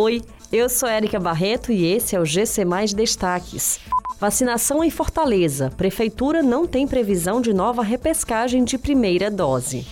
Oi, 0.00 0.22
eu 0.52 0.68
sou 0.68 0.88
Érica 0.88 1.18
Barreto 1.18 1.72
e 1.72 1.84
esse 1.84 2.14
é 2.14 2.20
o 2.20 2.24
GC 2.24 2.64
Mais 2.64 2.94
Destaques. 2.94 3.80
Vacinação 4.20 4.84
em 4.84 4.90
Fortaleza. 4.90 5.72
Prefeitura 5.76 6.40
não 6.40 6.68
tem 6.68 6.86
previsão 6.86 7.40
de 7.40 7.52
nova 7.52 7.82
repescagem 7.82 8.62
de 8.62 8.78
primeira 8.78 9.28
dose. 9.28 9.84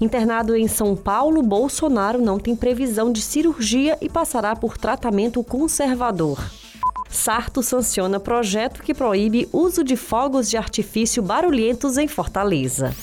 Internado 0.00 0.54
em 0.54 0.68
São 0.68 0.94
Paulo, 0.94 1.42
Bolsonaro 1.42 2.22
não 2.22 2.38
tem 2.38 2.54
previsão 2.54 3.10
de 3.10 3.20
cirurgia 3.20 3.98
e 4.00 4.08
passará 4.08 4.54
por 4.54 4.78
tratamento 4.78 5.42
conservador. 5.42 6.40
Sarto 7.10 7.60
sanciona 7.60 8.20
projeto 8.20 8.80
que 8.80 8.94
proíbe 8.94 9.48
uso 9.52 9.82
de 9.82 9.96
fogos 9.96 10.48
de 10.48 10.56
artifício 10.56 11.20
barulhentos 11.20 11.98
em 11.98 12.06
Fortaleza. 12.06 12.94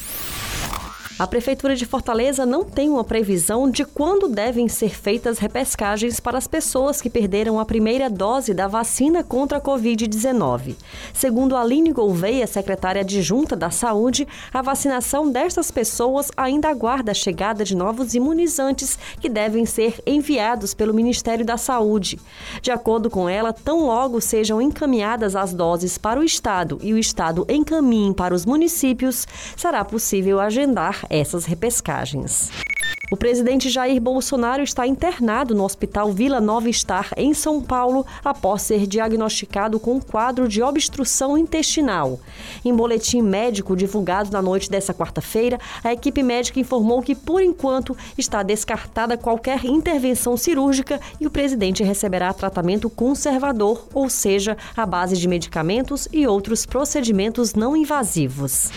A 1.17 1.25
Prefeitura 1.25 1.77
de 1.77 1.85
Fortaleza 1.85 2.45
não 2.45 2.65
tem 2.65 2.89
uma 2.89 3.03
previsão 3.03 3.69
de 3.71 3.85
quando 3.85 4.27
devem 4.27 4.67
ser 4.67 4.89
feitas 4.89 5.39
repescagens 5.39 6.19
para 6.19 6.37
as 6.37 6.45
pessoas 6.45 7.01
que 7.01 7.09
perderam 7.09 7.57
a 7.57 7.63
primeira 7.63 8.09
dose 8.09 8.53
da 8.53 8.67
vacina 8.67 9.23
contra 9.23 9.59
a 9.59 9.61
Covid-19. 9.61 10.75
Segundo 11.13 11.55
Aline 11.55 11.93
Gouveia, 11.93 12.45
secretária 12.45 12.99
adjunta 12.99 13.55
da 13.55 13.69
Saúde, 13.69 14.27
a 14.53 14.61
vacinação 14.61 15.31
destas 15.31 15.71
pessoas 15.71 16.33
ainda 16.35 16.67
aguarda 16.67 17.11
a 17.11 17.15
chegada 17.15 17.63
de 17.63 17.77
novos 17.77 18.13
imunizantes 18.13 18.99
que 19.21 19.29
devem 19.29 19.65
ser 19.65 20.01
enviados 20.05 20.73
pelo 20.73 20.93
Ministério 20.93 21.45
da 21.45 21.55
Saúde. 21.55 22.19
De 22.61 22.71
acordo 22.71 23.09
com 23.09 23.29
ela, 23.29 23.53
tão 23.53 23.85
logo 23.85 24.19
sejam 24.19 24.61
encaminhadas 24.61 25.33
as 25.33 25.53
doses 25.53 25.97
para 25.97 26.19
o 26.19 26.25
Estado 26.25 26.77
e 26.81 26.93
o 26.93 26.97
Estado 26.97 27.45
encaminhe 27.47 28.13
para 28.13 28.35
os 28.35 28.45
municípios, 28.45 29.25
será 29.55 29.85
possível 29.85 30.41
agendar 30.41 31.04
essas 31.09 31.45
repescagens. 31.45 32.51
O 33.11 33.15
presidente 33.15 33.69
Jair 33.69 34.01
Bolsonaro 34.01 34.63
está 34.63 34.87
internado 34.87 35.53
no 35.53 35.63
Hospital 35.63 36.11
Vila 36.11 36.41
Nova 36.41 36.71
Star, 36.71 37.11
em 37.15 37.35
São 37.35 37.61
Paulo, 37.61 38.03
após 38.23 38.63
ser 38.63 38.87
diagnosticado 38.87 39.79
com 39.79 39.95
um 39.95 39.99
quadro 39.99 40.47
de 40.47 40.63
obstrução 40.63 41.37
intestinal. 41.37 42.19
Em 42.63 42.73
boletim 42.73 43.21
médico 43.21 43.75
divulgado 43.75 44.31
na 44.31 44.41
noite 44.41 44.71
desta 44.71 44.91
quarta-feira, 44.91 45.59
a 45.83 45.93
equipe 45.93 46.23
médica 46.23 46.59
informou 46.59 47.01
que, 47.03 47.13
por 47.13 47.43
enquanto, 47.43 47.95
está 48.17 48.41
descartada 48.41 49.17
qualquer 49.17 49.63
intervenção 49.65 50.35
cirúrgica 50.35 50.99
e 51.21 51.27
o 51.27 51.31
presidente 51.31 51.83
receberá 51.83 52.33
tratamento 52.33 52.89
conservador, 52.89 53.87
ou 53.93 54.09
seja, 54.09 54.57
à 54.75 54.83
base 54.83 55.15
de 55.15 55.27
medicamentos 55.27 56.07
e 56.11 56.25
outros 56.25 56.65
procedimentos 56.65 57.53
não 57.53 57.77
invasivos. 57.77 58.71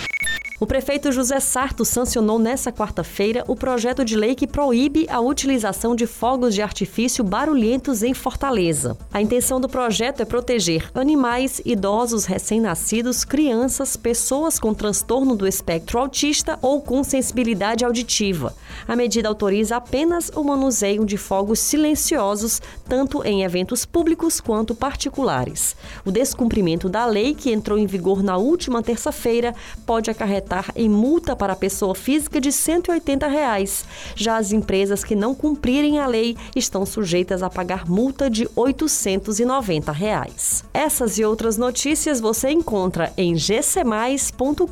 O 0.60 0.66
prefeito 0.66 1.12
José 1.12 1.38
Sarto 1.38 1.84
sancionou 1.84 2.36
nesta 2.36 2.72
quarta-feira 2.72 3.44
o 3.46 3.54
projeto 3.54 4.04
de 4.04 4.16
lei 4.16 4.34
que 4.34 4.44
proíbe 4.44 5.06
a 5.08 5.20
utilização 5.20 5.94
de 5.94 6.04
fogos 6.04 6.52
de 6.52 6.60
artifício 6.60 7.22
barulhentos 7.22 8.02
em 8.02 8.12
Fortaleza. 8.12 8.98
A 9.12 9.22
intenção 9.22 9.60
do 9.60 9.68
projeto 9.68 10.20
é 10.20 10.24
proteger 10.24 10.90
animais, 10.96 11.62
idosos 11.64 12.24
recém-nascidos, 12.24 13.24
crianças, 13.24 13.96
pessoas 13.96 14.58
com 14.58 14.74
transtorno 14.74 15.36
do 15.36 15.46
espectro 15.46 16.00
autista 16.00 16.58
ou 16.60 16.82
com 16.82 17.04
sensibilidade 17.04 17.84
auditiva. 17.84 18.52
A 18.88 18.96
medida 18.96 19.28
autoriza 19.28 19.76
apenas 19.76 20.28
o 20.34 20.42
manuseio 20.42 21.06
de 21.06 21.16
fogos 21.16 21.60
silenciosos, 21.60 22.60
tanto 22.88 23.22
em 23.24 23.44
eventos 23.44 23.86
públicos 23.86 24.40
quanto 24.40 24.74
particulares. 24.74 25.76
O 26.04 26.10
descumprimento 26.10 26.88
da 26.88 27.06
lei, 27.06 27.32
que 27.32 27.52
entrou 27.52 27.78
em 27.78 27.86
vigor 27.86 28.24
na 28.24 28.36
última 28.36 28.82
terça-feira, 28.82 29.54
pode 29.86 30.10
acarretar 30.10 30.47
acarretar 30.48 30.72
em 30.74 30.88
multa 30.88 31.36
para 31.36 31.52
a 31.52 31.56
pessoa 31.56 31.94
física 31.94 32.40
de 32.40 32.50
180 32.50 33.28
reais. 33.28 33.84
Já 34.16 34.38
as 34.38 34.52
empresas 34.52 35.04
que 35.04 35.14
não 35.14 35.34
cumprirem 35.34 35.98
a 35.98 36.06
lei 36.06 36.36
estão 36.56 36.86
sujeitas 36.86 37.42
a 37.42 37.50
pagar 37.50 37.86
multa 37.88 38.30
de 38.30 38.48
890 38.56 39.92
reais. 39.92 40.64
Essas 40.72 41.18
e 41.18 41.24
outras 41.24 41.56
notícias 41.56 42.20
você 42.20 42.50
encontra 42.50 43.12
em 43.16 43.34
gcmais.com.br. 43.34 44.68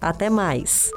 Até 0.00 0.30
mais. 0.30 0.90